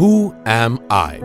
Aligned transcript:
Who 0.00 0.08
am 0.48 0.76
आई 0.92 1.16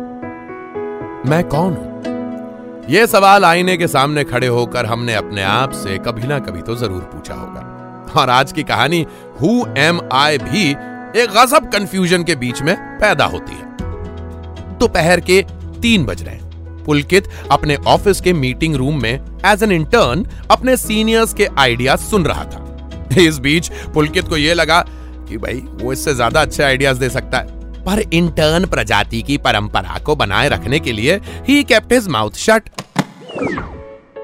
मैं 1.29 1.43
कौन 1.49 1.73
हूँ? 1.73 2.87
यह 2.89 3.05
सवाल 3.05 3.45
आईने 3.45 3.75
के 3.77 3.87
सामने 3.87 4.23
खड़े 4.23 4.47
होकर 4.47 4.85
हमने 4.85 5.13
अपने 5.13 5.43
आप 5.43 5.71
से 5.73 5.97
कभी 5.97 6.27
ना 6.27 6.39
कभी 6.39 6.61
तो 6.61 6.75
ज़रूर 6.75 7.01
पूछा 7.03 7.33
होगा। 7.33 8.15
और 8.21 8.29
आज 8.29 8.51
की 8.51 8.63
कहानी 8.63 9.05
हु 9.41 9.51
एम 9.77 9.99
आई 10.13 10.37
भी 10.37 10.69
एक 10.69 11.29
गजब 11.37 11.69
कंफ्यूजन 11.71 12.23
के 12.23 12.35
बीच 12.35 12.61
में 12.61 12.75
पैदा 12.99 13.25
होती 13.25 13.53
है। 13.53 14.77
दोपहर 14.79 15.19
के 15.21 15.41
तीन 15.81 16.05
बज 16.05 16.23
रहे 16.23 16.35
हैं। 16.35 16.83
पुलकित 16.85 17.29
अपने 17.51 17.75
ऑफ़िस 17.87 18.21
के 18.21 18.33
मीटिंग 18.33 18.75
रूम 18.75 19.01
में 19.01 19.13
एज 19.45 19.63
एन 19.63 19.71
इंटर्न 19.71 20.25
अपने 20.51 20.77
सीनियर्स 20.79 21.33
के 21.33 21.47
आइडिया 21.57 21.95
सुन 22.01 22.25
रहा 22.25 22.45
था। 22.45 23.19
इस 23.21 23.39
बीच 23.39 23.71
पुलकित 23.93 24.27
को 24.27 24.37
यह 24.37 24.53
लगा 24.53 24.85
कि 25.29 25.37
भाई, 25.37 25.63
वो 25.73 25.93
इससे 25.93 26.13
ज़्यादा 26.15 26.41
अच्छे 26.41 26.63
आइडियाज़ 26.63 26.99
दे 26.99 27.09
सकता 27.09 27.37
है। 27.37 27.61
पर 27.85 27.99
इंटर्न 28.13 28.65
प्रजाति 28.65 29.21
की 29.21 29.37
परंपरा 29.37 29.99
को 29.99 30.15
बनाए 30.15 30.49
रखने 30.49 30.79
के 30.79 30.91
लिए 30.91 31.19
he 31.47 31.63
kept 31.63 31.93
his 31.93 32.07
mouth 32.07 32.31
shut 32.31 32.69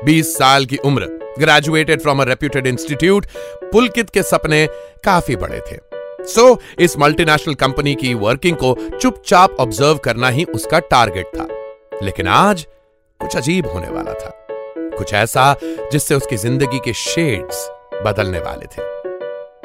20 0.06 0.24
साल 0.24 0.66
की 0.66 0.78
उम्र 0.78 1.20
graduated 1.40 2.02
from 2.02 2.22
a 2.22 2.26
reputed 2.26 2.68
institute 2.68 3.26
Pulkit 3.72 4.10
के 4.10 4.24
सपने 4.24 4.68
काफ़ी 5.06 5.36
बड़े 5.36 5.60
थे। 5.60 5.78
सो 6.26 6.50
so, 6.50 6.58
इस 6.80 6.98
मल्टीनेशनल 6.98 7.54
कंपनी 7.54 7.96
की 7.96 8.14
वर्किंग 8.14 8.58
को 8.58 8.98
चुपचाप 9.02 9.58
ऑब्ज़र्व 9.60 9.98
करना 9.98 10.30
ही 10.30 10.44
उसका 10.44 10.80
टारगेट 10.80 11.26
था। 11.26 11.48
लेकिन 12.04 12.28
आज 12.28 12.68
कुछ 13.20 13.36
अजीब 13.38 13.68
होने 13.68 13.88
वाला 13.88 14.14
था। 14.14 14.48
कुछ 14.98 15.14
ऐसा 15.14 15.56
जिससे 15.64 16.16
उसकी 16.16 16.38
ज़िंदगी 16.38 16.80
के 16.80 16.94
शेड्स 16.94 17.70
बदलने 18.06 18.40
वाले 18.40 18.66
थे। 18.66 18.99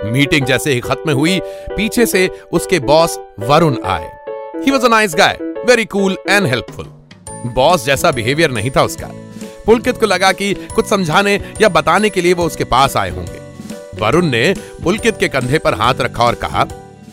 मीटिंग 0.05 0.47
जैसे 0.47 0.73
ही 0.73 0.81
खत्म 0.81 1.11
हुई 1.11 1.39
पीछे 1.77 2.07
से 2.07 2.29
उसके 2.53 2.79
बॉस 2.81 3.19
वरुण 3.41 3.77
आए। 3.85 4.11
He 4.57 4.71
was 4.71 4.85
a 4.87 4.89
nice 4.89 5.15
guy 5.15 5.39
very 5.67 5.85
cool 5.85 6.17
and 6.31 6.47
helpful 6.47 6.87
boss 7.55 7.85
जैसा 7.87 8.11
बिहेवियर 8.11 8.51
नहीं 8.51 8.71
था 8.71 8.83
उसका। 8.83 9.11
पुलकित 9.67 9.99
को 9.99 10.07
लगा 10.07 10.33
कि 10.33 10.53
कुछ 10.75 10.87
समझाने 10.87 11.35
या 11.61 11.69
बताने 11.69 12.11
के 12.11 12.23
लिए 12.23 12.33
वो 12.33 12.47
उसके 12.47 12.65
पास 12.65 12.97
आए 12.97 13.11
होंगे। 13.11 13.43
वरुण 14.01 14.27
ने 14.27 14.55
पुलकित 14.85 15.17
के 15.17 15.29
कंधे 15.29 15.59
पर 15.59 15.75
हाथ 15.75 16.01
रखा 16.01 16.25
और 16.25 16.35
कहा 16.35 16.67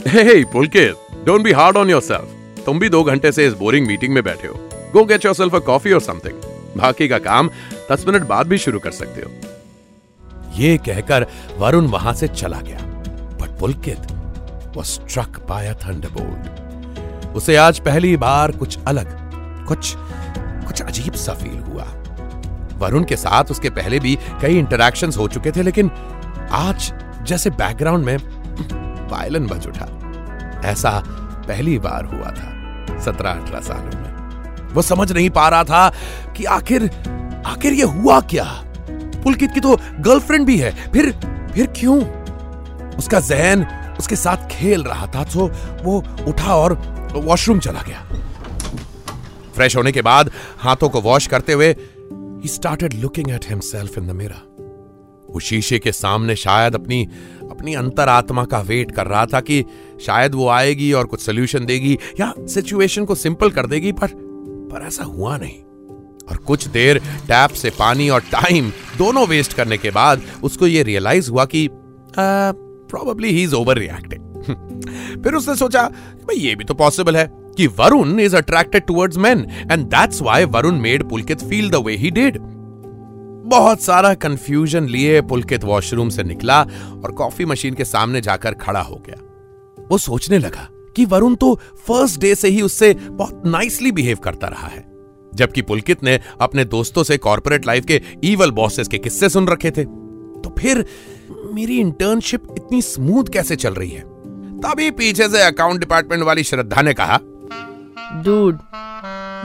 hey 0.08 0.24
hey, 0.24 0.52
Pulkit 0.54 1.26
don't 1.26 1.42
be 1.42 1.52
hard 1.52 1.78
on 1.78 1.90
yourself 1.90 2.64
तुम 2.66 2.80
भी 2.80 2.90
दो 2.90 3.04
घंटे 3.04 3.32
से 3.32 3.46
इस 3.48 3.54
बोरिंग 3.54 3.88
मीटिंग 3.88 4.14
में 4.14 4.24
बैठे 4.24 4.48
हो। 4.48 4.56
Go 4.94 5.04
get 5.06 5.26
yourself 5.26 5.56
a 5.56 5.60
coffee 5.60 5.92
और 5.92 6.02
समथिंग 6.02 6.42
बाकी 6.78 7.08
का 7.08 7.18
काम 7.20 7.50
दस 7.92 8.06
मिनट 8.08 8.24
बाद 8.24 8.48
भी 8.48 8.58
शुरू 8.58 8.80
कर 8.80 8.92
सकते 8.92 9.22
हो। 9.22 9.51
ये 10.58 10.78
कहकर 10.78 11.26
वरुण 11.58 11.88
वहाँ 11.88 12.14
से 12.14 12.28
चला 12.28 12.62
गया। 12.62 12.80
But 13.42 13.60
Pulkit 13.60 14.08
struck 14.78 15.38
by 15.50 15.62
a 15.68 15.74
thunderbolt. 15.76 17.32
उसे 17.36 17.56
आज 17.56 17.80
पहली 17.80 18.18
बार 18.18 18.52
कुछ 18.52 18.78
अलग, 18.88 19.08
कुछ 19.68 19.94
कुछ 20.68 20.82
अजीब 20.82 21.14
सा 21.14 21.34
फील 21.34 21.60
हुआ। 21.60 21.84
वरुण 22.78 23.04
के 23.04 23.16
साथ 23.16 23.44
उसके 23.44 23.70
पहले 23.70 24.00
भी 24.00 24.18
कई 24.42 24.58
इंटरैक्शंस 24.58 25.18
हो 25.18 25.28
चुके 25.28 25.52
थे, 25.52 25.64
लेकिन 25.64 25.92
आज 26.52 26.94
जैसे 27.22 27.50
बैकग्राउंड 27.50 28.06
में 28.06 28.18
वायलन 29.12 29.48
बज 29.48 29.68
उठा। 29.68 29.88
ऐसा 30.66 31.04
पहली 31.48 31.80
बार 31.80 32.06
हुआ 32.06 32.32
था 32.32 33.00
सत्रह 33.00 33.32
अठारह 33.32 33.60
सालों 33.60 34.02
में। 34.02 34.74
वो 34.74 34.82
समझ 34.82 35.12
नहीं 35.12 35.30
पा 35.30 35.50
रहा 35.50 35.64
था 35.64 35.90
कि 36.38 36.46
आखिर 36.46 36.90
आखिर 37.46 37.74
ये 37.74 37.84
हुआ 37.84 38.20
क्या? 38.20 38.71
पुलकित 39.24 39.52
की 39.52 39.60
तो 39.60 39.76
गर्लफ्रेंड 40.00 40.46
भी 40.46 40.58
है। 40.58 40.72
फिर 40.92 41.12
फिर 41.54 41.66
क्यों? 41.78 42.00
उसका 42.98 43.20
जहन 43.20 43.66
उसके 44.00 44.16
साथ 44.16 44.48
खेल 44.50 44.84
रहा 44.84 45.08
था 45.08 45.24
तो 45.24 45.48
वो 45.84 45.98
उठा 46.28 46.56
और 46.56 46.74
वॉशरूम 47.16 47.60
चला 47.60 47.82
गया। 47.82 48.08
फ्रेश 49.56 49.76
होने 49.76 49.92
के 49.92 50.02
बाद 50.02 50.32
हाथों 50.58 50.90
को 50.90 51.02
वॉश 51.02 51.28
करते 51.28 51.54
हुए 51.54 51.70
he 52.44 52.50
started 52.50 52.94
looking 52.94 53.30
at 53.32 53.46
himself 53.50 53.98
in 53.98 54.08
the 54.08 54.12
mirror 54.12 54.50
वो 55.30 55.40
शीशे 55.40 55.80
के 55.80 55.92
सामने 55.92 56.36
शायद 56.36 56.76
अपनी 56.76 57.04
अपनी 57.52 57.74
अंतरात्मा 57.74 58.44
का 58.46 58.60
वेट 58.60 58.92
कर 58.92 59.08
रहा 59.08 59.26
था 59.26 59.40
कि 59.40 59.64
शायद 60.06 60.36
वो 60.36 60.48
आएगी 60.50 60.92
और 60.94 61.06
कुछ 61.06 61.22
सोल्यूशन 61.22 61.66
देगी 61.66 61.98
या 62.20 62.34
सिचुएशन 62.40 63.06
को 63.06 63.16
सिंपल 63.16 63.50
कर 63.50 63.68
देगी, 63.68 63.92
पर 63.92 64.08
पर 64.72 64.86
ऐसा 64.88 65.04
हुआ 65.04 65.38
नहीं। 65.38 65.62
और 66.32 66.38
कुछ 66.38 66.68
देर 66.68 67.00
टैप 67.28 67.50
से 67.50 67.70
पानी 67.70 68.10
और 68.10 68.22
टाइम 68.32 68.72
दोनों 68.98 69.28
वेस्ट 69.28 69.54
करने 69.54 69.78
के 69.78 69.90
बाद 69.92 70.22
उसको 70.44 70.68
ये 70.68 70.84
रियलाइज़ 70.84 71.30
हुआ 71.32 71.46
कि 71.46 71.68
probably 72.18 73.32
he 73.32 73.44
is 73.44 73.56
over 73.56 73.78
reacting 73.78 75.24
फिर 75.24 75.34
उसने 75.34 75.56
सोचा 75.56 75.84
भाई 76.24 76.38
ये 76.38 76.56
भी 76.56 76.64
तो 76.64 76.74
पॉसिबल 76.74 77.18
है 77.18 77.30
कि 77.58 77.68
Varun 77.68 78.20
is 78.20 78.36
attracted 78.36 78.86
towards 78.86 79.18
men 79.18 79.46
and 79.72 79.86
that's 79.86 80.22
why 80.22 80.46
Varun 80.46 80.80
made 80.82 81.10
Pulkit 81.10 81.42
feel 81.42 81.70
the 81.70 81.76
way 81.76 81.96
he 81.96 82.12
did 82.12 82.38
बहुत 83.46 83.82
सारा 83.82 84.14
कंफ्यूजन 84.14 84.86
लिए 84.86 85.22
पुलकित 85.22 85.64
वॉशरूम 85.64 86.10
से 86.10 86.24
निकला 86.24 86.62
और 87.04 87.12
कॉफ़ी 87.12 87.46
मशीन 87.46 87.74
के 87.74 87.86
सामने 87.86 88.22
जाकर 88.22 88.54
खड़ा 88.54 88.82
हो 88.82 88.96
गया। 89.08 89.16
वो 89.92 89.98
सोचने 89.98 90.38
लगा 90.38 90.68
कि 90.96 91.06
वरुण 91.06 91.36
तो 91.36 91.54
फ़र्स्ट 91.88 92.20
डे 92.22 92.36
से 92.36 92.48
ही 92.48 92.62
उससे 92.62 92.94
बहुत 92.94 93.44
नाइसली 93.46 93.92
बिहेव 93.92 94.18
करता 94.18 94.48
रहा 94.48 94.68
है। 94.68 94.91
जबकि 95.36 95.62
पुलकित 95.62 96.04
ने 96.04 96.20
अपने 96.42 96.66
दोस्तों 96.66 97.04
से 97.04 97.18
कॉर्पोरेट 97.18 97.68
लाइफ 97.68 97.86
के 97.86 98.02
ईवल 98.24 98.52
बॉसेस 98.52 98.88
के 98.88 98.98
किस्से 98.98 99.30
सुन 99.30 99.48
रखे 99.48 99.72
थे। 99.72 99.84
तो 100.42 100.56
फिर 100.60 100.86
मेरी 101.54 101.80
इंटर्नशिप 101.80 102.44
इतनी 102.58 102.82
स्मूथ 102.82 103.24
कैसे 103.24 103.56
चल 103.56 103.74
रही 103.74 103.90
है? 103.90 104.02
तभी 104.60 104.92
पीछे 104.92 105.30
से 105.30 105.42
अकाउंट 105.42 105.80
डिपार्टमेंट 105.80 106.24
वाली 106.24 106.44
श्रद्धा 106.44 106.82
ने 106.82 106.94
कहा 106.94 107.20
डूड 108.24 108.60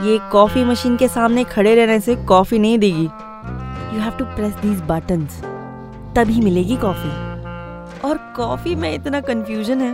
ये 0.05 0.19
कॉफ़ी 0.31 0.63
मशीन 0.63 0.97
के 0.97 1.07
सामने 1.07 1.43
खड़े 1.43 1.75
रहने 1.75 1.99
से 1.99 2.15
कॉफ़ी 2.15 2.59
नहीं 2.59 2.79
देगी। 2.79 3.03
You 3.95 4.01
have 4.01 4.11
to 4.19 4.25
press 4.25 4.53
these 4.53 4.81
buttons 4.81 5.41
तभी 6.15 6.41
मिलेगी 6.41 6.75
कॉफ़ी 6.75 7.09
और 8.09 8.17
कॉफ़ी 8.35 8.75
में 8.75 8.93
इतना 8.95 9.21
कंफ्यूजन 9.21 9.81
है? 9.81 9.93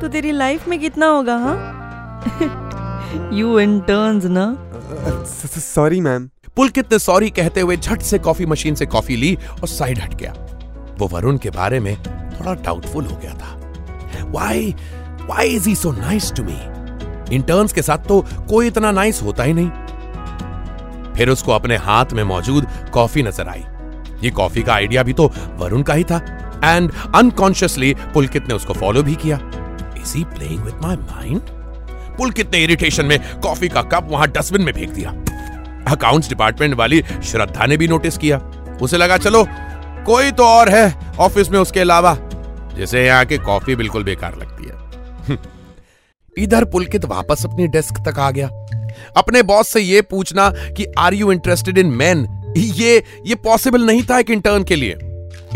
तो 0.00 0.08
तेरी 0.08 0.32
लाइफ 0.32 0.68
में 0.68 0.80
कितना 0.80 1.06
होगा 1.06 1.36
हाँ? 1.36 1.74
यू 3.32 3.58
इंटर्न्स 3.60 4.24
ना? 4.24 4.67
सॉरी 4.88 6.00
मैम 6.00 6.28
पुलकित 6.56 6.92
ने 6.92 6.98
सॉरी 6.98 7.28
कहते 7.30 7.60
हुए 7.60 7.76
झट 7.76 8.02
से 8.02 8.18
कॉफ़ी 8.18 8.46
मशीन 8.46 8.74
से 8.74 8.86
कॉफ़ी 8.86 9.16
ली 9.16 9.34
और 9.52 9.68
साइड 9.68 9.98
हट 9.98 10.14
गया। 10.14 10.32
वो 10.98 11.08
वरुण 11.08 11.38
के 11.38 11.50
बारे 11.50 11.80
में 11.80 11.96
थोड़ा 11.96 12.54
डाउटफुल 12.54 13.04
हो 13.06 13.16
गया 13.16 13.34
था। 13.34 14.30
Why 14.30 14.74
why 15.22 15.48
is 15.48 15.68
he 15.68 15.74
so 15.74 15.92
nice 15.92 16.32
to 16.32 16.42
me 16.44 17.34
interns 17.36 17.72
के 17.72 17.82
साथ 17.82 18.08
तो 18.08 18.20
कोई 18.48 18.66
इतना 18.66 18.90
नाइस 18.90 19.22
होता 19.22 19.42
ही 19.42 19.52
नहीं। 19.52 21.12
फिर 21.14 21.30
उसको 21.30 21.52
अपने 21.52 21.76
हाथ 21.76 22.12
में 22.12 22.22
मौजूद 22.24 22.66
कॉफ़ी 22.94 23.22
नज़र 23.22 23.48
आई। 23.48 23.64
ये 24.22 24.30
कॉफ़ी 24.30 24.62
का 24.62 24.74
आइडिया 24.74 25.02
भी 25.02 25.12
तो 25.12 25.30
वरुण 25.58 25.82
का 25.82 25.94
ही 25.94 26.04
था। 26.04 26.16
एंड 26.64 26.90
अनकॉन्शियसली 27.14 27.94
पुलकित 28.14 28.48
ने 28.48 28.54
उसको 28.54 28.74
फॉलो 28.74 29.02
भी 29.02 29.14
किया। 29.16 29.38
Is 30.02 30.16
he 30.16 30.24
playing 30.26 30.62
with 30.62 30.82
my 30.82 30.96
mind 30.96 31.57
Pulkit 32.18 32.52
ने 32.52 32.62
इरिटेशन 32.64 33.06
में 33.06 33.18
कॉफ़ी 33.40 33.68
का 33.68 33.82
कप 33.82 34.08
वहाँ 34.10 34.28
डस्टबिन 34.28 34.62
में 34.62 34.72
फेंक 34.72 34.90
दिया। 34.90 35.10
अकाउंट्स 35.88 36.28
डिपार्टमेंट 36.28 36.74
वाली 36.74 37.02
श्रद्धा 37.24 37.66
ने 37.66 37.76
भी 37.76 37.88
नोटिस 37.88 38.18
किया। 38.18 38.38
उसे 38.82 38.96
लगा, 38.96 39.16
चलो, 39.16 39.46
कोई 40.06 40.30
तो 40.30 40.44
और 40.44 40.68
है 40.68 41.14
ऑफ़िस 41.18 41.50
में 41.50 41.58
उसके 41.58 41.80
अलावा। 41.80 42.16
जिसे 42.76 43.06
यहाँ 43.06 43.24
की 43.24 43.38
कॉफ़ी 43.38 43.74
बिल्कुल 43.76 44.04
बेकार 44.04 44.36
लगती 44.38 44.64
है। 44.64 45.38
इधर 46.36 46.64
पुलकित 46.64 47.04
वापस 47.04 47.44
अपनी 47.44 47.66
डेस्क 47.66 47.94
तक 48.08 48.18
आ 48.18 48.30
गया। 48.30 48.48
अपने 49.16 49.42
बॉस 49.42 49.68
से 49.68 49.80
यह 49.80 50.02
पूछना 50.10 50.50
कि 50.50 50.86
are 50.98 51.14
you 51.14 51.32
interested 51.32 51.78
in 51.78 51.86
man 51.86 52.26
ये 52.56 53.02
ये 53.26 53.34
पॉसिबल 53.34 53.82
नहीं 53.82 54.02
था 54.02 54.18
एक 54.18 54.30
इंटर्न 54.30 54.64
के 54.64 54.76
लिए। 54.76 54.98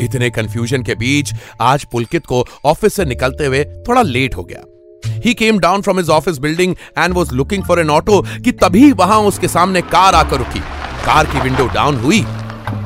इतने 0.00 0.30
कंफ्यूजन 0.30 0.82
के 0.82 0.94
बीच 0.94 1.32
आज 1.60 1.84
पुलकित 1.84 2.26
को 2.26 2.44
ऑफ़िस 2.64 2.94
से 2.94 3.04
निकलते 3.04 3.46
हुए 3.46 3.64
थोड़ा 3.88 4.02
लेट 4.02 4.36
हो 4.36 4.44
गया। 4.44 4.64
He 5.06 5.34
came 5.34 5.58
down 5.58 5.82
from 5.82 5.98
his 5.98 6.08
office 6.10 6.38
building 6.38 6.74
and 6.98 7.14
was 7.14 7.34
looking 7.34 7.64
for 7.64 7.80
an 7.80 7.90
auto 7.90 8.20
कि 8.44 8.52
तभी 8.52 8.90
वहाँ 8.92 9.18
उसके 9.20 9.48
सामने 9.48 9.80
कार 9.82 10.14
आकर 10.14 10.38
रुकी। 10.38 10.60
कार 11.04 11.26
की 11.26 11.40
विंडो 11.40 11.66
डाउन 11.66 11.96
हुई। 11.96 12.18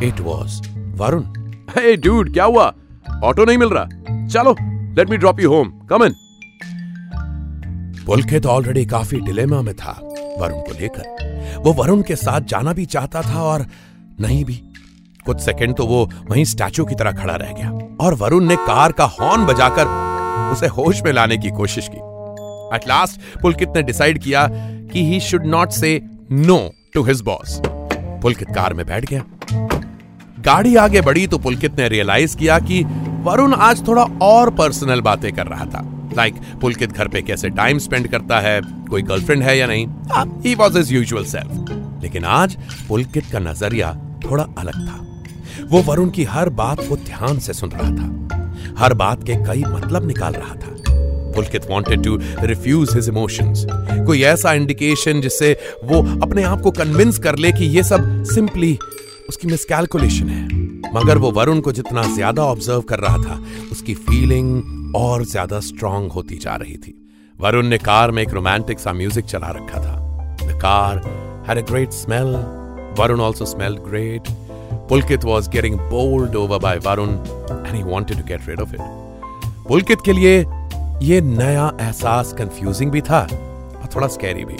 It 0.02 0.20
was 0.20 0.60
Varun 0.98 1.22
hey 1.70 1.96
dude 1.96 2.32
क्या 2.32 2.44
हुआ? 2.44 2.72
ऑटो 3.24 3.44
नहीं 3.44 3.58
मिल 3.58 3.68
रहा। 3.68 4.26
चलो 4.26 4.56
let 4.96 5.10
me 5.10 5.16
drop 5.16 5.40
you 5.40 5.52
home 5.52 5.68
come 5.90 6.04
in 6.04 6.14
Pulkit 8.06 8.46
already 8.46 8.84
काफ़ी 8.86 9.20
डिलेमा 9.20 9.60
में 9.62 9.74
था 9.74 9.98
वरुण 10.38 10.60
को 10.60 10.72
लेकर। 10.72 11.60
वो 11.64 11.72
वरुण 11.72 12.02
के 12.02 12.16
साथ 12.16 12.40
जाना 12.40 12.72
भी 12.72 12.84
चाहता 12.86 13.22
था 13.22 13.42
और 13.42 13.66
नहीं 14.20 14.44
भी। 14.44 14.62
कुछ 15.26 15.40
सेकंड 15.40 15.76
तो 15.76 15.86
वो 15.86 16.04
वहीं 16.30 16.44
स्टैचू 16.44 16.84
की 16.84 16.94
तरह 16.94 17.12
खड़ा 17.12 17.34
रह 17.34 17.52
गया। 17.52 17.70
और 18.00 18.14
वरुण 18.14 18.44
ने 18.44 18.56
कार 18.56 18.92
का 18.92 19.04
हॉर्न 19.20 19.46
बजाकर 19.46 19.86
उसे 20.52 20.66
होश 20.66 21.02
में 21.02 21.12
लाने 21.12 21.36
की 21.36 21.50
कोशिश 21.50 21.88
की। 21.88 22.00
एट 22.74 22.88
लास्ट 22.88 23.40
पुलकित 23.40 23.68
ने 23.76 23.82
डिसाइड 23.82 24.22
किया 24.22 24.48
कि 24.92 25.06
he 25.06 25.20
should 25.20 25.46
not 25.46 25.70
say 25.70 26.00
no 26.32 26.72
to 26.94 27.02
his 27.02 27.20
boss 27.20 27.60
Pulkit 28.22 28.48
car 28.48 28.74
में 28.74 28.86
बैठ 28.86 29.04
गया। 29.04 29.24
गाड़ी 30.40 30.76
आगे 30.76 31.00
बढ़ी 31.00 31.26
तो 31.26 31.38
पुलकित 31.38 31.78
ने 31.78 31.88
रियलाइज़ 31.88 32.36
किया 32.36 32.58
कि 32.58 32.84
वरुण 33.22 33.54
आज 33.54 33.86
थोड़ा 33.88 34.02
और 34.02 34.50
पर्सनल 34.50 35.00
बातें 35.00 35.32
कर 35.32 35.46
रहा 35.46 35.64
था। 35.64 36.10
लाइक 36.16 36.34
like, 36.34 36.60
पुलकित 36.60 36.92
घर 36.92 37.08
पे 37.08 37.22
कैसे 37.22 37.50
टाइम 37.50 37.78
स्पेंड 37.78 38.08
करता 38.08 38.40
है 38.40 38.60
कोई 38.90 39.02
गर्लफ्रेंड 39.02 39.42
है 39.42 39.58
या 39.58 39.66
नहीं? 39.66 39.86
He 40.42 40.54
was 40.54 40.78
his 40.78 40.94
usual 40.94 41.24
self 41.24 42.02
लेकिन 42.02 42.24
आज 42.24 42.56
पुलकित 42.88 43.26
का 43.32 43.38
नज़रिया 43.38 43.96
थोड़ा 44.30 44.46
अलग 44.58 44.88
था। 44.88 45.22
वो 45.66 45.82
वरुण 45.82 46.10
की 46.10 46.24
हर 46.24 46.48
बात 46.48 46.80
को 46.80 46.96
ध्यान 46.96 47.38
से 47.38 47.52
सुन 47.52 47.70
रहा 47.70 47.90
था। 47.90 48.76
हर 48.78 48.94
बात 48.94 49.24
के 49.24 49.34
कई 49.34 49.64
मतलब 49.66 50.06
निकाल 50.06 50.32
रहा 50.32 50.54
था। 50.54 50.75
Pulkit 51.36 51.70
wanted 51.70 52.04
to 52.04 52.18
refuse 52.46 52.94
his 52.94 53.08
emotions 53.08 53.64
कोई 54.06 54.22
ऐसा 54.24 54.52
इंडिकेशन 54.54 55.20
जिससे 55.20 55.52
वो 55.84 56.02
अपने 56.22 56.42
आप 56.44 56.60
को 56.60 56.70
कन्विंस 56.72 57.18
कर 57.18 57.36
ले 57.36 57.52
कि 57.52 57.64
ये 57.76 57.82
सब 57.84 58.22
सिंपली 58.34 58.76
उसकी 59.28 59.48
मिसकैलकुलेशन 59.48 60.28
है। 60.28 60.44
मगर 60.94 61.18
वो 61.18 61.30
वरुण 61.32 61.60
को 61.60 61.72
जितना 61.72 62.02
ज़्यादा 62.14 62.42
ऑब्ज़र्व 62.44 62.80
कर 62.82 62.98
रहा 62.98 63.16
था, 63.18 63.40
उसकी 63.72 63.94
फीलिंग 63.96 64.94
और 64.96 65.24
ज़्यादा 65.26 65.60
स्ट्रांग 65.60 66.10
होती 66.10 66.36
जा 66.38 66.54
रही 66.56 66.76
थी। 66.76 66.94
वरुण 67.38 67.66
ने 67.66 67.78
कार 67.80 68.10
में 68.10 68.22
एक 68.22 68.34
रोमांटिक 68.34 68.78
सा 68.78 68.92
म्यूज़िक 68.92 69.24
चला 69.24 69.50
रखा 69.56 69.78
था। 69.78 69.96
The 70.42 70.58
car 70.62 71.00
had 71.48 71.58
a 71.58 71.66
great 71.70 71.92
smell 71.92 72.34
Varun 72.98 73.20
also 73.20 73.46
smell 73.46 73.76
great 73.88 74.28
Pulkit 74.88 75.24
was 75.24 75.50
getting 75.50 75.78
bowled 75.90 76.36
over 76.36 76.58
by 76.58 76.78
Varun 76.86 77.10
and 77.10 77.74
he 77.74 77.82
wanted 77.82 78.18
to 78.18 78.24
get 78.24 78.48
rid 78.48 78.60
of 78.60 78.74
it 78.74 78.80
Pulkit 79.68 79.98
के 80.04 80.12
लिए 80.12 80.42
ये 81.02 81.20
नया 81.20 81.70
एहसास 81.80 82.32
कंफ्यूजिंग 82.32 82.90
भी 82.90 83.00
था 83.00 83.20
और 83.20 83.88
थोड़ा 83.96 84.06
स्कैरी 84.08 84.44
भी। 84.44 84.56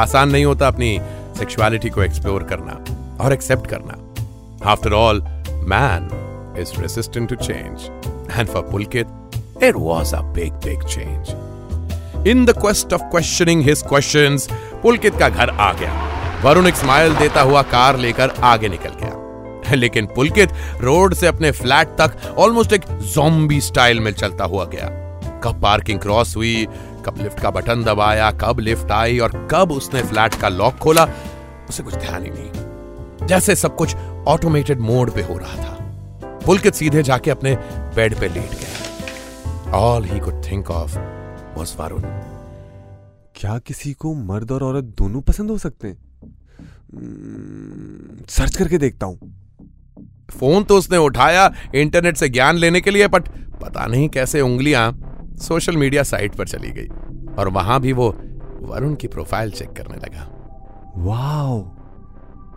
आसान 0.00 0.30
नहीं 0.30 0.44
होता 0.44 0.66
अपनी 0.66 0.98
सेक्सुअलिटी 1.38 1.90
को 1.90 2.02
एक्सप्लोर 2.02 2.42
करना 2.42 2.84
और 3.24 3.32
एक्सेप्ट 3.32 3.66
करना। 3.66 4.70
After 4.70 4.92
all 4.92 5.20
man 5.68 6.08
is 6.58 6.80
resistant 6.80 7.28
to 7.28 7.34
change 7.34 7.82
and 8.38 8.48
for 8.48 8.62
Pulkit 8.62 9.06
it 9.62 9.74
was 9.76 10.14
a 10.16 10.20
big 10.20 10.52
big 10.52 10.82
change 10.82 12.26
in 12.28 12.44
the 12.44 12.58
quest 12.58 12.92
of 12.92 13.02
questioning 13.02 13.62
his 13.62 13.82
questions 13.82 14.48
Pulkit 14.82 15.18
का 15.18 15.28
घर 15.28 15.50
आ 15.50 15.72
गया। 15.72 16.40
वरुण 16.44 16.66
एक 16.66 16.74
स्माइल 16.74 17.14
देता 17.14 17.40
हुआ 17.40 17.62
कार 17.62 17.96
लेकर 17.96 18.30
आगे 18.30 18.68
निकल 18.68 18.90
गया। 19.02 19.74
लेकिन 19.74 20.06
पुलकित 20.06 20.52
रोड 20.80 21.14
से 21.14 21.26
अपने 21.26 21.50
फ्लैट 21.50 21.88
तक 21.88 22.34
ऑलमोस्ट 22.38 22.72
एक 22.72 22.82
जोम्बी 22.90 23.60
स्टाइल 23.60 24.00
में 24.00 24.12
चलता 24.12 24.44
हुआ 24.44 24.64
गया। 24.64 25.07
कब 25.44 25.60
पार्किंग 25.62 26.00
क्रॉस 26.00 26.36
हुई 26.36 26.66
कब 27.06 27.18
लिफ्ट 27.18 27.40
का 27.40 27.50
बटन 27.50 27.82
दबाया 27.84 28.30
कब 28.32 28.60
लिफ्ट 28.60 28.90
आई 28.90 29.18
और 29.18 29.48
कब 29.50 29.72
उसने 29.72 30.02
फ्लैट 30.02 30.34
का 30.34 30.48
लॉक 30.48 30.74
खोला 30.74 31.04
उसे 31.68 31.82
कुछ 31.82 31.94
ध्यान 31.94 32.24
ही 32.24 32.30
नहीं। 32.30 33.26
जैसे 33.26 33.56
सब 33.56 33.76
कुछ 33.76 33.94
ऑटोमेटेड 34.28 34.80
मोड 34.80 35.10
पे 35.10 35.22
हो 35.22 35.38
रहा 35.38 35.56
था। 35.56 35.76
पुलकित 36.46 36.74
सीधे 36.74 37.02
जाके 37.02 37.30
अपने 37.30 37.54
बेड 37.96 38.14
पे 38.14 38.28
लेट 38.28 38.50
गया। 38.50 39.72
All 39.72 40.04
he 40.04 40.20
could 40.20 40.42
think 40.44 40.70
of 40.70 40.98
was 41.58 41.76
Varun 41.78 42.02
क्या 43.34 43.58
किसी 43.58 43.92
को 43.92 44.14
मर्द 44.14 44.52
और 44.52 44.62
औरत 44.62 44.84
दोनों 44.98 45.20
पसंद 45.20 45.50
हो 45.50 45.58
सकते 45.58 45.88
हैं? 45.88 45.96
सर्च 48.28 48.56
करके 48.56 48.78
देखता 48.78 49.06
हूँ। 49.06 49.34
फ़ोन 50.30 50.64
तो 50.64 50.76
उसने 50.78 50.96
उठाया 50.96 51.50
इंटरनेट 51.74 52.16
से 52.16 52.28
ज्ञान 52.28 52.56
लेने 52.56 52.80
के 52.80 52.90
लिए 52.90 53.08
बट 53.08 53.28
पता 53.60 53.86
नहीं 53.86 54.08
कैसे 54.08 54.40
उंगलियाँ। 54.40 55.07
सोशल 55.38 55.76
मीडिया 55.76 56.02
साइट 56.02 56.34
पर 56.34 56.48
चली 56.48 56.70
गई 56.70 56.88
और 57.34 57.48
वहाँ 57.48 57.80
भी 57.80 57.92
वो 57.92 58.08
वरुण 58.62 58.94
की 58.94 59.08
प्रोफ़ाइल 59.08 59.50
चेक 59.50 59.72
करने 59.72 59.96
लगा। 59.96 60.26
Wow 60.96 61.60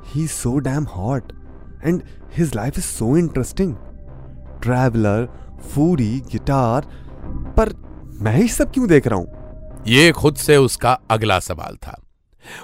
he 0.07 0.28
so 0.28 0.57
damn 0.60 0.83
hot 0.86 1.31
and 1.86 2.01
his 2.38 2.56
life 2.56 2.78
is 2.78 2.86
so 2.86 3.18
interesting 3.18 3.75
traveller 4.63 5.28
foodie 5.74 6.19
guitar 6.31 6.88
पर 7.57 7.74
मैं 8.22 8.36
ही 8.36 8.48
सब 8.48 8.72
क्यों 8.72 8.88
देख 8.88 9.07
रहा 9.07 9.19
हूँ? 9.19 9.83
ये 9.88 10.12
खुद 10.12 10.36
से 10.36 10.57
उसका 10.57 11.00
अगला 11.12 11.39
सवाल 11.39 11.75
था। 11.75 12.01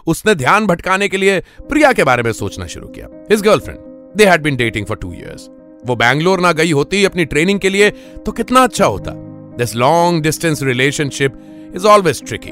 उसने 0.08 0.36
ध्यान 0.36 0.68
भटकाने 0.68 1.08
के 1.08 1.18
लिए 1.18 1.40
प्रिया 1.69 1.92
के 1.94 2.04
बारे 2.04 2.24
में 2.24 2.31
सोचना 2.31 2.66
शुरू 2.66 2.88
किया। 2.88 3.08
His 3.31 3.42
girlfriend 3.42 3.80
they 4.18 4.25
had 4.25 4.44
been 4.44 4.56
dating 4.56 4.86
for 4.86 4.98
two 4.98 5.12
years 5.14 5.50
वो 5.86 5.96
बैंगलोर 5.96 6.40
ना 6.40 6.52
गई 6.52 6.72
होती 6.72 7.04
अपनी 7.06 7.25
ट्रेनिंग 7.25 7.60
के 7.60 7.69
लिए 7.69 7.90
तो 8.25 8.31
कितना 8.31 8.64
अच्छा 8.64 8.86
होता। 8.86 9.12
This 9.57 9.75
long 9.75 10.24
distance 10.24 10.63
relationship 10.63 11.38
is 11.75 11.88
always 11.88 12.24
tricky 12.25 12.51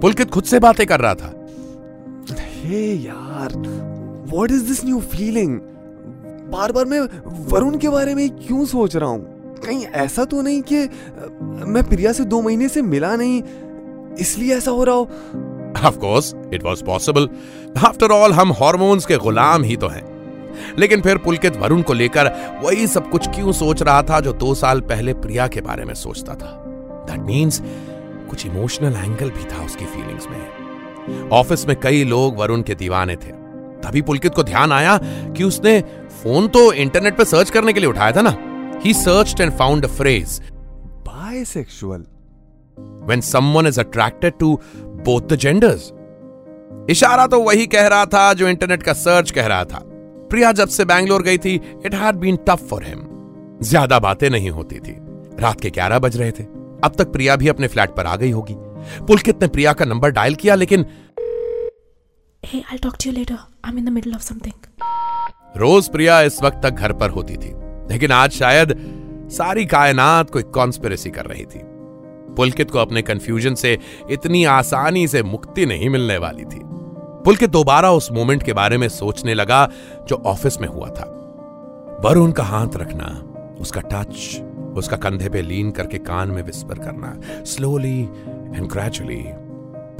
Pulkit 0.00 0.30
खुद 0.30 0.44
से 0.44 0.58
बातें 0.60 0.86
कर 0.86 1.00
रहा 1.00 1.14
था 1.14 1.32
हे 2.56 2.84
यार 2.96 3.56
what 3.56 4.50
is 4.50 4.66
this 4.66 4.84
new 4.84 5.00
feeling 5.12 5.58
बार 6.50 6.72
बार 6.72 6.84
मैं 6.84 7.00
वरुण 7.50 7.76
के 7.78 7.88
बारे 7.88 8.14
में 8.14 8.28
क्यों 8.38 8.64
सोच 8.66 8.96
रहा 8.96 9.08
हूँ 9.08 9.34
कहीं 9.56 9.84
ऐसा 9.96 10.24
तो 10.24 10.42
नहीं 10.42 10.62
कि 10.62 10.82
मैं 11.66 11.82
प्रिया 11.88 12.12
से 12.12 12.24
दो 12.24 12.40
महीने 12.42 12.68
से 12.68 12.82
मिला 12.84 13.14
नहीं 13.16 13.42
इसलिए 14.20 14.56
ऐसा 14.56 14.70
हो 14.70 14.84
रहा 14.84 14.94
हो 14.94 15.08
of 15.86 15.96
course 15.98 16.34
it 16.54 16.62
was 16.62 16.82
possible 16.82 17.28
after 17.86 18.10
all 18.10 18.32
हम 18.32 18.52
हॉर्मोन्स 18.60 19.06
के 19.06 19.16
गुलाम 19.18 19.62
ही 19.62 19.76
तो 19.76 19.88
हैं 19.88 20.04
लेकिन 20.78 21.00
फिर 21.02 21.18
पुलकित 21.18 21.56
वरुण 21.56 21.82
को 21.82 21.92
लेकर 21.92 22.28
वही 22.64 22.86
सब 22.86 23.10
कुछ 23.10 23.28
क्यों 23.28 23.52
सोच 23.52 23.82
रहा 23.82 24.02
था 24.02 24.20
जो 24.20 24.32
दो 24.32 24.54
साल 24.54 24.80
पहले 24.80 25.14
प्रिया 25.14 25.46
के 25.48 25.60
बारे 25.60 25.84
में 25.84 25.94
सोचता 25.94 26.34
था। 26.34 26.52
दैट 27.10 27.20
मीन्स 27.20 27.62
कुछ 28.30 28.46
इमोशनल 28.46 28.96
एंगल 28.96 29.30
भी 29.30 29.44
था 29.44 29.64
उसकी 29.64 29.84
फीलिंग्स 29.84 30.26
में। 30.26 31.28
ऑफ़िस 31.32 31.66
में 31.68 31.76
कई 31.80 32.04
लोग 32.04 32.38
वरुण 32.38 32.62
के 32.62 32.74
दीवाने 32.74 33.16
थे। 33.16 33.32
तभी 33.82 34.02
पुलकित 34.02 34.34
को 34.34 34.42
ध्यान 34.42 34.72
आया 34.72 34.98
कि 35.02 35.44
उसने 35.44 35.80
फ़ोन 36.22 36.48
तो 36.48 36.72
इंटरनेट 36.72 37.16
पर 37.16 37.24
सर्च 37.24 37.50
करने 37.50 37.72
के 37.72 37.80
लिए 37.80 37.88
उठाया 37.88 38.12
था 38.12 38.22
ना। 38.22 38.36
He 38.84 38.94
search 38.94 39.40
and 39.40 39.52
found 39.52 39.84
a 39.84 39.88
phrase 39.88 40.40
bisexual 41.08 42.04
when 43.08 43.20
someone 43.22 43.66
is 43.70 43.76
attracted 43.78 44.34
to 44.40 44.48
both 45.08 45.26
the 45.32 45.36
genders. 45.42 45.82
इशारा 46.90 47.26
तो 47.26 47.40
वही 47.40 47.66
कह 47.66 47.86
रहा 47.86 48.04
था 48.04 48.32
जो 48.32 48.48
इंटरनेट 48.48 48.82
का 48.82 48.92
सर्च 48.92 49.30
कह 49.30 49.46
रहा 49.46 49.64
था। 49.64 49.78
प्रिया 50.30 50.52
जब 50.52 50.68
से 50.68 50.84
बैंगलोर 50.84 51.22
गई 51.22 51.38
थी 51.38 51.54
it 51.86 51.94
had 51.94 52.16
been 52.16 52.36
tough 52.48 52.66
for 52.70 52.84
him 52.84 53.02
ज़्यादा 53.62 53.98
बातें 53.98 54.28
नहीं 54.30 54.50
होती 54.50 54.78
थी। 54.78 54.96
रात 55.40 55.60
के 55.60 55.70
ग्यारह 55.70 55.98
बज 55.98 56.16
रहे 56.16 56.30
थे। 56.30 56.44
अब 56.84 56.94
तक 56.98 57.12
प्रिया 57.12 57.36
भी 57.36 57.48
अपने 57.48 57.68
फ्लैट 57.68 57.90
पर 57.90 58.06
आ 58.06 58.16
गई 58.16 58.30
होगी। 58.30 58.54
पुलकित 59.06 59.42
ने 59.42 59.48
प्रिया 59.48 59.72
का 59.72 59.84
नंबर 59.84 60.10
डायल 60.10 60.34
किया 60.34 60.54
लेकिन 60.54 60.84
Hey, 62.42 62.58
I'll 62.62 62.80
talk 62.80 62.96
to 62.98 63.08
you 63.08 63.12
later. 63.14 63.36
I'm 63.64 63.78
in 63.78 63.86
the 63.86 63.92
middle 63.94 64.12
of 64.16 64.24
something. 64.24 64.56
रोज 65.56 65.88
प्रिया 65.88 66.20
इस 66.22 66.42
वक्त 66.42 66.60
तक 66.62 66.70
घर 66.70 66.92
पर 66.92 67.10
होती 67.10 67.36
थी। 67.36 67.52
लेकिन 67.90 68.12
आज 68.12 68.32
शायद 68.32 68.74
सारी 69.32 69.64
कायनात 69.66 70.30
कोई 70.30 70.42
कॉन्स्पिरेसी 70.54 71.10
कर 71.10 71.26
रही 71.26 71.44
थी। 71.44 71.60
पुलकित 72.36 72.70
को 72.70 72.78
अपने 72.78 73.02
कंफ्यूजन 73.02 73.54
से 73.54 73.78
इतनी 74.10 74.44
आसानी 74.44 75.06
से 75.08 75.22
मुक्ति 75.22 75.66
नहीं 75.66 75.88
मिलने 75.88 76.18
वाली 76.18 76.44
थी। 76.44 76.60
बोल 77.26 77.36
के 77.36 77.46
दोबारा 77.46 77.90
उस 77.90 78.10
मोमेंट 78.12 78.42
के 78.42 78.52
बारे 78.52 78.76
में 78.78 78.88
सोचने 78.88 79.34
लगा, 79.34 79.68
जो 80.08 80.16
ऑफ़िस 80.26 80.60
में 80.60 80.66
हुआ 80.68 80.88
था। 80.88 81.04
वरुण 82.04 82.32
का 82.32 82.44
हाथ 82.44 82.76
रखना, 82.76 83.06
उसका 83.60 83.80
टच, 83.80 84.42
उसका 84.76 84.96
कंधे 84.96 85.28
पे 85.28 85.42
लीन 85.42 85.70
करके 85.70 85.98
कान 85.98 86.30
में 86.30 86.42
विस्पर 86.42 86.78
करना 86.78 87.12
slowly 87.44 87.98
and 88.00 88.68
gradually 88.68 89.22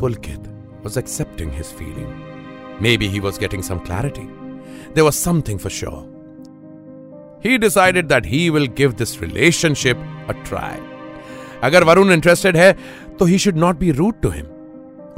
Pulkit 0.00 0.46
was 0.84 0.98
accepting 0.98 1.52
his 1.52 1.74
feeling 1.78 2.82
maybe 2.96 3.08
he 3.08 3.20
was 3.20 3.40
getting 3.40 3.62
some 3.62 3.78
clarity 3.78 4.28
there 4.94 5.00
was 5.00 5.14
something 5.14 5.58
for 5.58 5.72
sure 5.72 7.40
he 7.44 7.58
decided 7.58 8.08
that 8.08 8.26
he 8.26 8.48
will 8.50 8.66
give 8.78 8.92
this 8.92 9.20
relationship 9.22 10.10
a 10.28 10.42
try 10.48 10.80
अगर 11.62 11.84
Varun 11.84 12.12
interested 12.12 12.56
है 12.56 12.72
तो 13.18 13.24
he 13.24 13.38
should 13.38 13.56
not 13.56 13.78
be 13.78 13.90
rude 13.92 14.20
to 14.22 14.30
him 14.30 14.46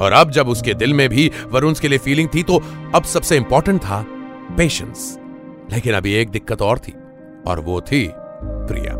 और 0.01 0.11
अब 0.11 0.31
जब 0.31 0.47
उसके 0.47 0.73
दिल 0.73 0.93
में 0.93 1.07
भी 1.09 1.31
वरुण 1.51 1.73
के 1.81 1.87
लिए 1.87 1.97
फीलिंग 1.97 2.29
थी 2.35 2.43
तो 2.43 2.61
अब 2.95 3.03
सबसे 3.03 3.37
इंपॉर्टेंट 3.37 3.81
था 3.81 4.05
पेशेंस 4.57 5.17
लेकिन 5.71 5.93
अभी 5.93 6.13
एक 6.13 6.29
दिक्कत 6.29 6.61
और 6.61 6.79
थी 6.79 6.93
और 7.47 7.59
वो 7.59 7.79
थी 7.81 8.09
प्रिया। 8.13 8.93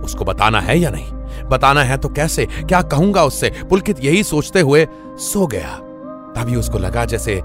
उसको 0.00 0.24
बताना 0.24 0.60
है 0.60 0.78
या 0.78 0.90
नहीं? 0.90 1.10
बताना 1.48 1.82
है 1.82 1.96
तो 1.98 2.08
कैसे? 2.08 2.46
क्या 2.46 2.80
कहूँगा 2.82 3.24
उससे? 3.24 3.50
पुलकित 3.70 4.04
यही 4.04 4.22
सोचते 4.22 4.60
हुए 4.60 4.86
सो 5.22 5.46
गया। 5.46 5.76
तभी 6.36 6.56
उसको 6.56 6.78
लगा 6.78 7.04
जैसे 7.04 7.40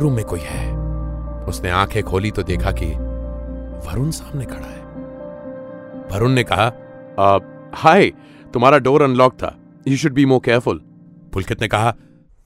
रूम 0.00 0.12
में 0.12 0.24
कोई 0.24 0.40
है। 0.42 0.74
उसने 1.48 1.70
आँखें 1.70 2.02
खोली 2.02 2.30
तो 2.30 2.42
देखा 2.42 2.70
कि 2.72 2.86
वरुण 3.88 4.10
सामने 4.10 4.44
खड़ा 4.44 4.66
है। 4.66 4.82
वरुण 6.10 6.30
ने 6.30 6.44
कहा 6.44 6.72
हाय 7.74 8.10
तुम्हारा 8.54 8.78
डोर 8.78 9.02
अनलॉक 9.02 9.34
था। 9.34 9.54
You 9.88 9.96
should 9.96 10.12
be 10.12 10.24
more 10.26 10.40
careful 10.44 10.80
Pulkit 11.32 11.60
ने 11.60 11.68
कहा 11.68 11.94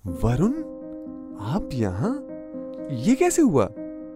वरुण 0.06 0.52
आप 1.40 1.68
यहाँ? 1.72 2.26
ये 2.90 3.14
कैसे 3.14 3.42
हुआ? 3.42 3.68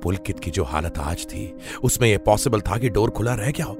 पुलकित 0.02 0.40
की 0.40 0.50
जो 0.50 0.64
हालत 0.64 0.98
आज 0.98 1.24
थी 1.26 1.54
उसमें 1.84 2.08
यह 2.08 2.18
पॉसिबल 2.18 2.60
था 2.60 2.78
कि 2.78 2.88
डोर 2.88 3.10
खुला 3.10 3.34
रह 3.34 3.50
गया 3.50 3.66
हो। 3.66 3.76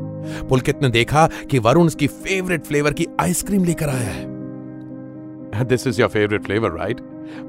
पुलकित 0.48 0.82
ने 0.82 0.88
देखा 0.88 1.26
कि 1.50 1.58
वरुण 1.58 1.86
उसकी 1.86 2.06
फेवरेट 2.06 2.64
फ्लेवर 2.64 2.92
की 2.92 3.06
आइसक्रीम 3.20 3.64
लेकर 3.64 3.88
आया 3.88 4.10
है। 4.10 5.64
This 5.64 5.86
is 5.86 6.00
your 6.00 6.10
favourite 6.10 6.44
flavour 6.44 6.70
right 6.70 7.00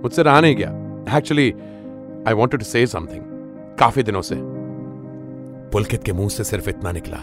मुझसे 0.04 0.24
रहा 0.24 0.42
नहीं 0.42 0.56
गया। 0.56 1.18
Actually 1.18 1.52
I 2.28 2.34
wanted 2.34 2.60
to 2.60 2.66
say 2.66 2.88
something 2.88 3.22
काफ़ी 3.80 4.04
दिनों 4.04 4.22
से। 4.22 4.36
पुलकित 5.72 6.04
के 6.04 6.14
मुँह 6.14 6.30
से 6.30 6.44
सिर्फ़ 6.44 6.70
इतना 6.70 6.92
निकला। 6.92 7.18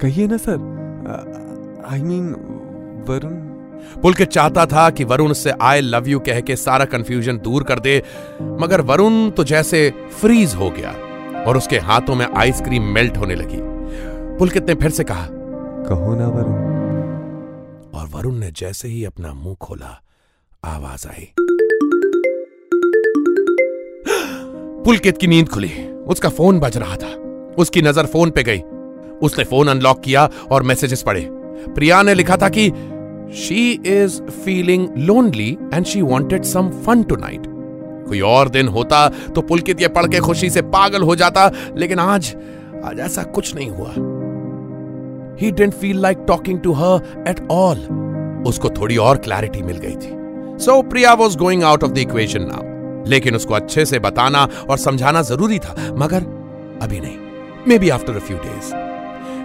कहिए 0.00 0.26
ना 0.26 0.36
sir. 0.36 1.84
I 1.90 2.02
mean 2.02 2.30
Varun 3.08 3.53
Pulkit 4.02 4.28
चाहता 4.28 4.66
था 4.66 4.88
कि 4.90 5.04
वरुण 5.04 5.30
उससे 5.30 5.52
आई 5.60 5.80
लव 5.80 6.08
यू 6.08 6.18
कह 6.20 6.40
के 6.40 6.56
सारा 6.56 6.84
कंफ्यूजन 6.84 7.38
दूर 7.38 7.62
कर 7.62 7.80
दे 7.80 8.02
मगर 8.42 8.80
वरुण 8.80 9.30
तो 9.30 9.44
जैसे 9.44 9.90
फ्रीज 10.20 10.54
हो 10.54 10.70
गया 10.70 10.94
और 11.44 11.56
उसके 11.56 11.78
हाथों 11.78 12.14
में 12.14 12.26
आइसक्रीम 12.26 12.82
मेल्ट 12.82 13.16
होने 13.16 13.34
लगी। 13.34 13.58
पुलकित 14.38 14.68
ने 14.68 14.74
फिर 14.74 14.90
से 14.90 15.04
कहा 15.04 15.28
कहो 15.88 16.14
ना 16.14 16.28
वरुण। 16.28 16.62
और 17.94 18.06
वरुण 18.08 18.34
ने 18.34 18.50
जैसे 18.50 18.88
ही 18.88 19.04
अपना 19.04 19.32
मुँह 19.34 19.56
खोला 19.60 20.00
आवाज़ 20.64 21.06
आई। 21.08 21.28
पुलकित 24.84 25.18
की 25.18 25.26
नींद 25.26 25.48
खुली। 25.48 25.70
उसका 26.08 26.28
फ़ोन 26.28 26.60
बज 26.60 26.76
रहा 26.76 26.96
था। 26.96 27.14
उसकी 27.58 27.82
नज़र 27.82 28.06
फ़ोन 28.06 28.30
पे 28.30 28.42
गई। 28.42 28.60
उसने 29.22 29.44
फ़ोन 29.44 29.68
अनलॉक 29.68 30.00
किया 30.00 30.28
और 30.50 30.62
मैसेजेस 30.62 31.02
पढ़े। 31.02 31.28
प्रिया 31.74 32.02
ने 32.02 32.14
लिखा 32.14 32.36
था 32.36 32.48
कि 32.48 32.70
she 33.36 33.70
is 33.86 34.20
feeling 34.44 34.88
lonely 34.98 35.50
and 35.74 35.84
she 35.86 36.02
wanted 36.02 36.42
some 36.44 36.68
fun 36.82 37.02
tonight 37.16 37.42
कोई 38.08 38.20
और 38.22 38.48
दिन 38.48 38.68
होता 38.68 39.08
तो 39.34 39.42
पुलकित 39.42 39.80
ये 39.80 39.88
पढ़ 39.88 40.06
के 40.06 40.18
खुशी 40.20 40.50
से 40.50 40.62
पागल 40.64 41.02
हो 41.02 41.16
जाता, 41.16 41.50
लेकिन 41.76 41.98
आज 41.98 42.34
आज 42.84 43.00
ऐसा 43.00 43.22
कुछ 43.34 43.54
नहीं 43.54 43.70
हुआ। 43.70 43.92
He 45.40 45.50
didn't 45.50 45.72
feel 45.74 46.00
like 46.00 46.24
talking 46.28 46.60
to 46.60 46.72
her 46.72 47.24
at 47.28 47.40
all 47.50 47.78
उसको 48.48 48.70
थोड़ी 48.70 48.96
और 48.98 49.16
क्लैरिटी 49.16 49.62
मिल 49.62 49.76
गई 49.76 49.94
थी। 49.96 50.12
So 50.64 50.80
Priya 50.84 51.12
was 51.14 51.38
going 51.38 51.62
out 51.64 51.84
of 51.84 51.92
the 51.92 51.98
equation 51.98 52.48
now 52.52 53.08
लेकिन 53.10 53.36
उसको 53.36 53.54
अच्छे 53.54 53.84
से 53.86 53.98
बताना 53.98 54.48
और 54.70 54.78
समझाना 54.78 55.22
ज़रूरी 55.22 55.58
था, 55.58 55.74
मगर 55.98 56.22
अभी 56.82 57.00
नहीं। 57.00 57.18
Maybe 57.78 57.88
after 57.90 58.16
a 58.16 58.18
few 58.18 58.36
days 58.38 58.74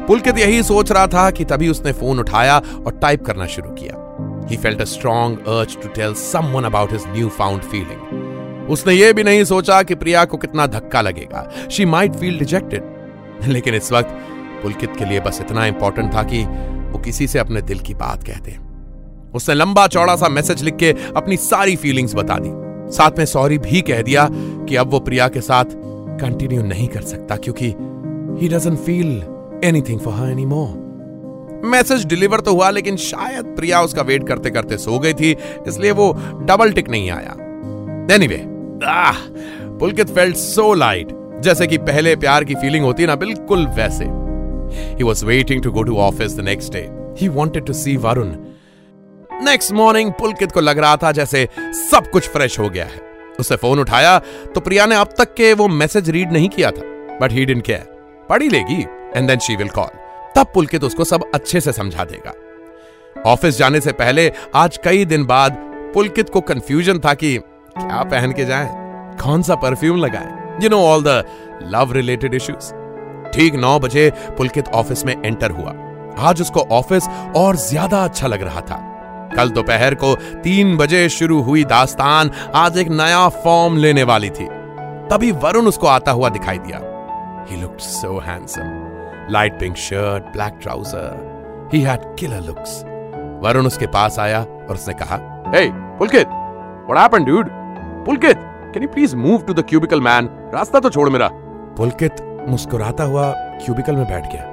Pulkit 0.09 0.37
यही 0.37 0.61
सोच 0.63 0.91
रहा 0.91 1.07
था 1.07 1.29
कि 1.31 1.45
तभी 1.45 1.67
उसने 1.69 1.91
फ़ोन 1.93 2.19
उठाया 2.19 2.57
और 2.57 2.99
टाइप 3.01 3.25
करना 3.25 3.45
शुरू 3.45 3.69
किया। 3.71 4.47
He 4.49 4.57
felt 4.57 4.81
a 4.81 4.85
strong 4.85 5.47
urge 5.47 5.77
to 5.77 5.89
tell 5.89 6.13
someone 6.13 6.63
about 6.63 6.93
his 6.93 7.03
new 7.07 7.29
found 7.29 7.61
feeling 7.63 8.69
उसने 8.69 8.93
ये 8.93 9.11
भी 9.13 9.23
नहीं 9.23 9.43
सोचा 9.43 9.81
कि 9.83 9.95
प्रिया 9.95 10.25
को 10.25 10.37
कितना 10.37 10.67
धक्का 10.67 11.01
लगेगा। 11.01 11.49
शी 11.71 11.85
माइट 11.85 12.15
फील 12.15 12.39
रिजेक्टेड 12.39 13.47
लेकिन 13.47 13.75
इस 13.75 13.91
वक्त 13.91 14.17
पुलकित 14.63 14.95
के 14.97 15.05
लिए 15.05 15.19
बस 15.19 15.41
इतना 15.41 15.65
इंपॉर्टेंट 15.65 16.13
था 16.15 16.23
कि 16.23 16.43
वो 16.91 16.99
किसी 16.99 17.27
से 17.27 17.39
अपने 17.39 17.61
दिल 17.61 17.79
की 17.79 17.93
बात 17.93 18.23
कह 18.23 18.39
दे। 18.39 18.57
उसने 19.35 19.55
लंबा 19.55 19.87
चौड़ा 19.87 20.15
सा 20.15 20.29
मैसेज 20.29 20.63
लिख 20.63 20.75
के 20.75 20.93
अपनी 21.15 21.37
सारी 21.37 21.75
फीलिंग्स 21.75 22.15
बता 22.15 22.37
दी। 22.39 22.49
साथ 22.93 23.17
में 23.17 23.25
सॉरी 23.25 23.57
भी 23.57 23.81
कह 23.81 24.01
दिया 24.01 24.27
कि 24.31 24.75
अब 24.75 24.91
वो 24.91 24.99
प्रिया 24.99 25.27
के 25.27 25.41
साथ 25.41 25.65
कंटिन्यू 26.21 26.63
नहीं 26.63 26.87
कर 26.87 27.01
सकता 27.01 27.35
क्योंकि 27.35 27.73
he 28.41 28.49
doesn't 28.49 28.79
feel 28.79 29.21
anything 29.63 29.99
for 29.99 30.13
her 30.13 30.29
anymore 30.31 30.87
message 31.65 32.05
deliver 32.05 32.39
तो 32.39 32.51
हुआ, 32.53 32.69
लेकिन 32.69 32.97
शायद 32.97 33.45
प्रिया 33.55 33.81
उसका 33.81 34.01
वेट 34.01 34.27
करते 34.27 34.49
करते 34.49 34.77
सो 34.77 34.99
गई 34.99 35.13
थी, 35.13 35.31
इसलिए 35.67 35.91
वो 35.91 36.11
डबल 36.41 36.71
टिक 36.71 36.89
नहीं 36.89 37.09
आया। 37.11 37.35
Anyway 38.15 38.43
Pulkit 39.79 40.09
felt 40.09 40.35
so 40.35 40.73
light 40.73 41.07
जैसे 41.43 41.67
कि 41.67 41.77
पहले 41.79 42.15
प्यार 42.15 42.43
की 42.43 42.55
फीलिंग 42.55 42.85
होती 42.85 43.05
ना, 43.05 43.15
बिल्कुल 43.15 43.65
वैसे। 43.75 44.05
He 44.05 45.03
was 45.03 45.25
waiting 45.25 45.63
to 45.63 45.71
go 45.71 45.83
to 45.83 45.97
office 45.97 46.35
the 46.37 46.45
next 46.45 46.73
day 46.73 46.87
he 47.19 47.27
wanted 47.29 47.65
to 47.65 47.73
see 47.73 47.95
Varun 47.97 48.33
next 49.43 49.71
morning 49.71 50.11
Pulkit 50.11 50.51
को 50.51 50.61
लग 50.61 50.79
रहा 50.79 50.95
था 50.97 51.11
जैसे 51.11 51.47
सब 51.81 52.09
कुछ 52.11 52.27
फ्रेश 52.29 52.59
हो 52.59 52.69
गया 52.69 52.85
है। 52.85 53.01
उसे 53.39 53.55
फ़ोन 53.55 53.79
उठाया 53.79 54.17
तो 54.55 54.61
प्रिया 54.61 54.85
ने 54.85 54.95
अब 54.95 55.13
तक 55.17 55.33
के 55.33 55.51
वो 55.53 55.67
मैसेज 55.67 56.09
रीड 56.09 56.31
नहीं 56.31 56.49
किया 56.49 56.71
था 56.71 56.81
बट 57.21 57.31
ही 57.31 57.45
डिडंट 57.45 57.63
केयर 57.65 58.25
पढ़ी 58.29 58.49
लेगी। 58.49 58.85
And 59.15 59.27
then 59.27 59.39
she 59.39 59.55
will 59.55 59.69
call 59.69 59.97
तब 60.35 60.51
पुलकित 60.53 60.83
उसको 60.83 61.03
सब 61.03 61.23
अच्छे 61.33 61.61
से 61.61 61.71
समझा 61.71 62.03
देगा। 62.05 62.33
ऑफ़िस 63.25 63.57
जाने 63.57 63.79
से 63.81 63.91
पहले, 63.91 64.31
आज 64.55 64.79
कई 64.83 65.05
दिन 65.05 65.25
बाद 65.25 65.57
पुलकित 65.93 66.29
को 66.29 66.41
कंफ्यूजन 66.41 66.99
था 66.99 67.13
कि 67.13 67.37
क्या 67.37 68.03
पहन 68.03 68.31
के 68.31 68.45
जाए? 68.45 68.69
कौन 69.21 69.41
सा 69.41 69.55
परफ्यूम 69.55 69.97
लगाए? 69.97 70.59
You 70.63 70.69
know 70.69 70.81
all 70.85 71.03
the 71.03 71.23
love 71.63 71.93
related 71.93 72.33
issues 72.33 72.71
ठीक 73.31 73.55
नौ 73.55 73.77
बजे 73.79 74.09
पुलकित 74.37 74.67
ऑफ़िस 74.69 75.05
में 75.05 75.15
एंटर 75.15 75.51
हुआ। 75.51 75.73
आज 76.29 76.41
उसको 76.41 76.59
ऑफ़िस 76.71 77.07
और 77.35 77.55
ज़्यादा 77.55 78.03
अच्छा 78.03 78.27
लग 78.27 78.43
रहा 78.43 78.61
था। 78.61 78.85
कल 79.35 79.49
दोपहर 79.49 79.95
को 79.95 80.15
तीन 80.43 80.75
बजे 80.77 81.07
शुरू 81.09 81.41
हुई 81.41 81.63
दास्तान 81.63 82.31
आज 82.55 82.77
एक 82.77 82.87
नया 82.91 83.27
फॉर्म 83.43 83.77
लेने 83.77 84.03
वाली 84.03 84.29
थी। 84.29 84.47
तभी 85.09 85.31
वरुण 85.43 85.67
उसको 85.67 85.87
आता 85.87 86.11
हुआ 86.11 86.29
दिखाई 86.29 86.57
दिया। 86.59 86.79
He 87.49 87.61
looked 87.61 87.79
so 87.79 88.19
handsome 88.19 88.88
light 89.31 89.59
pink 89.59 89.75
shirt, 89.77 90.23
black 90.33 90.57
trouser. 90.61 91.69
He 91.73 91.81
had 91.81 92.15
killer 92.19 92.41
looks 92.41 92.81
Varun 93.43 93.65
उसके 93.67 93.87
पास 93.87 94.17
आया 94.19 94.39
और 94.39 94.73
उसने 94.73 94.93
कहा 94.93 95.15
hey 95.55 95.67
Pulkit 95.97 96.27
what 96.27 96.97
happened 96.97 97.27
dude 97.27 97.49
Pulkit 98.05 98.37
can 98.73 98.83
you 98.83 98.89
please 98.89 99.15
move 99.15 99.41
to 99.41 99.53
the 99.53 99.65
cubicle 99.69 100.01
man 100.01 100.29
रास्ता 100.53 100.79
तो 100.79 100.89
छोड़ 100.89 101.09
मेरा. 101.09 101.27
पुलकित 101.77 102.21
मुस्कुराता 102.49 103.03
हुआ 103.03 103.31
क्यूबिकल 103.57 103.95
में 103.95 104.05
बैठ 104.05 104.31
गया। 104.33 104.43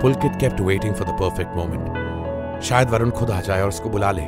Pulkit 0.00 0.32
kept 0.40 0.60
waiting 0.60 0.94
for 0.94 1.08
the 1.08 1.16
perfect 1.20 1.56
moment 1.56 2.60
शायद 2.64 2.90
वरुण 2.90 3.10
खुद 3.10 3.30
आ 3.30 3.40
जाए 3.40 3.62
और 3.62 3.68
उसको 3.68 3.88
बुला 3.90 4.10
ले। 4.10 4.22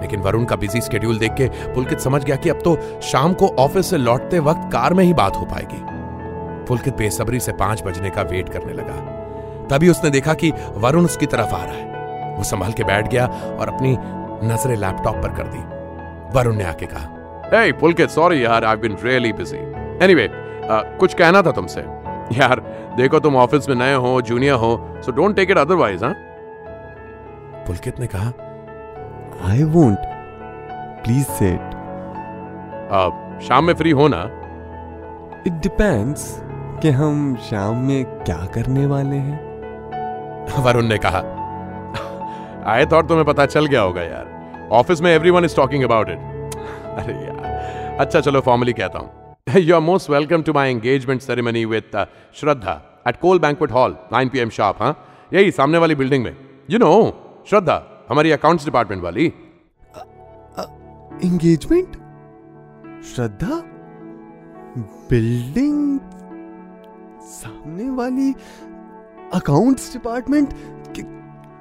लेकिन 0.00 0.20
वरुण 0.20 0.44
का 0.44 0.56
बिज़ी 0.56 0.80
स्केड्यूल 0.80 1.18
देख 1.18 1.34
के 1.34 1.48
पुलकित 1.74 2.00
समझ 2.00 2.22
गया 2.24 2.36
कि 2.36 2.48
अब 2.48 2.60
तो 2.64 2.76
शाम 3.02 3.32
को 3.34 3.48
ऑफ़िस 3.58 3.90
से 3.90 3.98
लौटते 3.98 4.38
वक्त 4.40 4.72
कार 4.72 4.94
में 4.94 5.04
ही 5.04 5.12
बात 5.14 5.36
हो 5.36 5.44
पाएगी। 5.44 5.84
पुलकित 6.68 6.96
बेसब्री 6.96 7.40
से 7.40 7.52
पाँच 7.52 7.82
बजने 7.82 8.10
का 8.10 8.22
वेट 8.22 8.48
करने 8.48 8.72
लगा। 8.72 8.96
तभी 9.70 9.88
उसने 9.88 10.10
देखा 10.10 10.34
कि 10.34 10.50
वरुण 10.76 11.04
उसकी 11.04 11.26
तरफ़ 11.26 11.54
आ 11.54 11.64
रहा 11.64 11.74
है। 11.74 12.34
वो 12.36 12.44
संभाल 12.44 12.72
के 12.72 12.84
बैठ 12.84 13.08
गया 13.08 13.26
और 13.60 13.68
अपनी 13.68 13.96
नज़रें 14.44 14.76
लैपटॉप 14.76 15.16
पर 15.16 15.34
कर 15.34 15.46
दी। 15.46 15.58
वरुण 16.38 16.56
ने 16.56 16.64
आके 16.64 16.86
कहा 16.86 17.12
Hey, 17.46 17.72
पुलकित 17.80 18.10
सॉरी 18.10 18.44
यार 18.44 18.64
I 18.64 18.76
been 18.76 18.96
really 19.02 19.32
busy 19.32 19.58
anyway 20.04 20.28
कुछ 20.98 21.14
कहना 21.14 21.42
था 21.42 21.50
तुमसे? 21.50 21.80
यार 22.32 22.60
देखो 22.96 23.18
तुम 23.20 23.36
ऑफ़िस 23.36 23.68
में 23.68 23.76
नए 23.76 23.94
हो 23.94 24.20
जूनियर 24.22 24.54
हो 24.54 25.00
so 25.06 25.12
don't 25.12 25.36
take 25.36 25.50
it 25.50 25.58
otherwise 25.58 26.04
हाँ 26.04 26.14
पुलकित 27.66 28.00
ने 28.00 28.06
कहा 28.06 28.32
आई 29.50 29.62
वोंट 29.64 29.98
प्लीज़ 31.04 31.26
सेट 31.32 31.74
अब 32.92 33.38
शाम 33.42 33.64
में 33.64 33.74
फ्री 33.74 33.90
हो 33.90 34.08
ना? 34.08 34.22
इट 35.46 35.52
डिपेंड्स 35.62 36.26
कि 36.82 36.90
हम 36.90 37.34
शाम 37.40 37.76
में 37.86 38.04
क्या 38.04 38.44
करने 38.54 38.86
वाले 38.86 39.16
हैं? 39.16 39.38
वरुण 40.64 40.86
ने 40.88 40.98
कहा 41.04 41.18
आई 42.72 42.86
थॉट 42.86 43.08
तुम्हें 43.08 43.24
पता 43.26 43.46
चल 43.46 43.66
गया 43.66 43.80
होगा 43.80 44.02
यार। 44.02 44.68
ऑफ़िस 44.72 45.00
में 45.02 45.10
everyone 45.10 45.44
is 45.44 45.56
talking 45.56 45.84
about 45.84 46.08
it 46.08 46.18
अरे 46.98 47.14
यार 47.14 47.98
अच्छा 48.00 48.20
चलो 48.20 48.40
फॉर्मली 48.40 48.72
कहता 48.72 48.98
हूँ। 48.98 49.60
You 49.60 49.74
are 49.74 49.80
most 49.80 50.10
welcome 50.10 50.42
to 50.42 50.52
my 50.52 50.70
engagement 50.70 51.20
ceremony 51.22 51.64
with 51.64 52.06
Shraddha 52.40 52.80
at 53.08 53.16
Cole 53.20 53.38
banquet 53.38 53.72
hall 53.72 53.96
9 54.14 54.30
PM 54.32 54.50
sharp 54.50 54.82
हाँ 54.82 54.96
यही 55.32 55.50
सामने 55.50 55.78
वाली 55.78 55.94
बिल्डिंग 55.94 56.24
में। 56.24 56.36
यू 56.70 56.78
नो 56.78 56.92
श्रद्धा 57.50 57.82
हमारी 58.10 58.30
अकाउंट्स 58.32 58.64
डिपार्टमेंट 58.64 59.02
वाली। 59.02 59.26
एंगेजमेंट 61.24 61.96
श्रद्धा 63.14 63.62
बिल्डिंग 65.10 65.98
सामने 67.26 67.88
वाली 67.92 68.32
अकाउंट्स 69.34 69.92
डिपार्टमेंट 69.92 70.52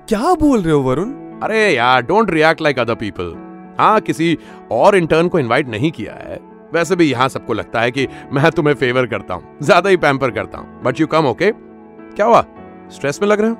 क्या 0.07 0.33
बोल 0.35 0.61
रहे 0.61 0.73
हो 0.73 0.81
वरुण? 0.81 1.11
अरे 1.43 1.69
यार 1.69 2.01
don't 2.03 2.29
react 2.31 2.61
like 2.61 2.79
other 2.79 2.95
people 2.95 3.33
हाँ 3.79 3.99
किसी 4.01 4.37
और 4.71 4.95
इंटर्न 4.95 5.27
को 5.27 5.39
इनवाइट 5.39 5.67
नहीं 5.69 5.91
किया 5.91 6.13
है। 6.15 6.39
वैसे 6.73 6.95
भी 6.95 7.05
यहाँ 7.05 7.27
सबको 7.29 7.53
लगता 7.53 7.81
है 7.81 7.91
कि 7.91 8.07
मैं 8.33 8.51
तुम्हें 8.51 8.73
फेवर 8.75 9.05
करता 9.07 9.33
हूँ 9.33 9.57
ज़्यादा 9.61 9.89
ही 9.89 9.97
पैम्पर 9.97 10.31
करता 10.31 10.57
हूँ। 10.57 10.81
बट 10.83 10.99
यू 10.99 11.07
कम 11.07 11.25
ओके 11.25 11.51
क्या 11.51 12.25
हुआ? 12.25 12.45
स्ट्रेस 12.91 13.21
में 13.21 13.27
लग 13.29 13.41
रहे 13.41 13.49
हो? 13.49 13.55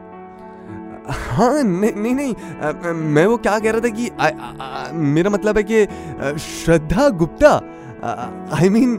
हाँ 1.08 1.64
नहीं 1.64 1.94
नहीं 1.94 2.14
नहीं। 2.16 2.94
मैं 2.94 3.26
वो 3.26 3.38
क्या 3.38 3.58
कह 3.60 3.72
रहा 3.72 3.82
था 3.82 3.90
कि 3.90 4.10
आ, 4.10 4.28
आ, 4.28 4.30
आ, 4.30 4.92
मेरा 4.94 5.30
मतलब 5.30 5.58
है 5.58 5.64
कि 5.64 5.86
Shraddha 6.40 7.10
Gupta. 7.12 7.52
I 8.58 8.70
mean 8.70 8.96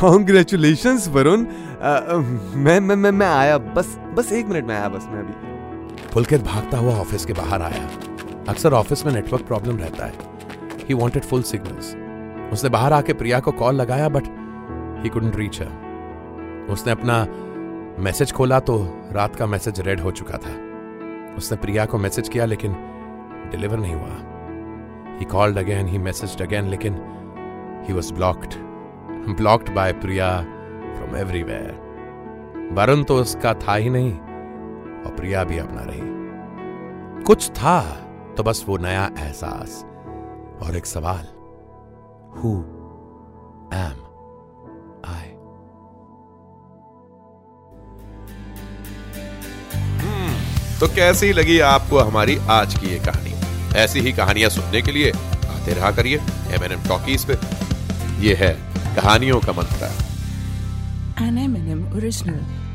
congratulations 0.00 1.08
Varun. 1.08 1.44
मैं 1.76 2.78
मैं 2.80 2.96
मैं 2.96 3.10
मैं 3.12 3.26
आया, 3.26 3.56
बस 3.58 3.98
बस 4.14 4.32
एक 4.32 4.46
मिनट 4.46 4.66
में 4.66 4.74
आया, 4.74 4.88
बस 4.88 5.06
मैं 5.10 5.20
अभी। 5.20 6.12
पुलकित 6.14 6.42
भागता 6.42 6.78
हुआ 6.78 6.94
ऑफ़िस 6.94 7.24
के 7.26 7.32
बाहर 7.32 7.62
आया। 7.62 7.88
अक्सर 8.48 8.72
ऑफ़िस 8.72 9.04
में 9.06 9.12
नेटवर्क 9.12 9.46
प्रॉब्लम 9.46 9.76
रहता 9.76 10.06
है। 10.06 10.12
ही 10.88 10.94
वॉन्टेड 10.94 11.22
फुल 11.22 11.42
सिग्नल्स 11.42 11.94
उसने 12.52 12.70
बाहर 12.70 12.92
आके 12.92 13.12
प्रिया 13.12 13.40
को 13.40 13.52
कॉल 13.52 13.74
लगाया 13.74 14.08
but 14.08 14.22
he 15.02 15.08
couldn't 15.08 15.36
reach 15.36 15.60
her 15.60 16.68
उसने 16.70 16.92
अपना 16.92 17.22
मैसेज 18.02 18.32
खोला 18.32 18.60
तो 18.60 18.78
रात 19.12 19.36
का 19.36 19.46
मैसेज 19.46 19.80
रेड 19.80 20.00
हो 20.00 20.10
चुका 20.10 20.38
था। 20.38 20.54
उसने 21.36 21.56
प्रिया 21.58 21.84
को 21.86 21.98
मैसेज 21.98 22.28
किया, 22.28 22.44
लेकिन 22.44 22.72
डिलीवर 23.50 23.78
नहीं 23.78 23.94
हुआ। 23.94 25.18
He 25.18 25.24
called 25.24 25.58
again 25.58 25.86
he 25.86 25.98
message 25.98 26.42
again 26.42 26.64
लेकिन 26.64 26.98
he 27.88 27.94
was 27.94 28.12
blocked 28.14 28.54
blocked 29.36 29.74
by 29.74 29.92
Priya 29.92 30.28
from 30.96 31.16
everywhere 31.16 31.84
Varun 32.72 33.02
तो 33.04 33.16
उसका 33.16 33.52
था 33.56 33.74
ही 33.74 33.90
नहीं, 33.90 34.12
और 34.12 35.14
प्रिया 35.16 35.44
भी 35.44 35.58
अपना 35.58 35.82
रही। 35.82 36.00
कुछ 37.24 37.48
था 37.50 37.80
तो 38.36 38.42
बस 38.42 38.64
वो 38.68 38.76
नया 38.78 39.04
एहसास 39.18 39.82
और 40.62 40.76
एक 40.76 40.86
सवाल। 40.86 41.24
हु 42.36 42.52
एम 43.74 44.02
आई 45.06 45.32
तो 50.80 50.86
कैसी 50.94 51.32
लगी 51.32 51.58
आपको 51.60 51.98
हमारी 51.98 52.36
आज 52.50 52.74
की 52.74 52.86
ये 52.86 52.98
कहानी? 52.98 53.32
ऐसी 53.76 54.00
ही 54.00 54.12
कहानियाँ 54.12 54.50
सुनने 54.50 54.82
के 54.82 54.92
लिए 54.92 55.10
आते 55.10 55.74
रहा 55.74 55.90
करिए 55.90 56.16
एम 56.50 56.64
एन 56.64 56.72
एम 56.72 56.82
टॉकीज 56.88 57.24
पे। 57.24 57.34
ये 58.22 58.34
है 58.34 58.52
कहानियों 58.96 59.40
का 59.40 59.52
मंत्र। 59.52 59.88
An 61.18 61.38
M&M 61.38 61.88
original. 61.94 62.65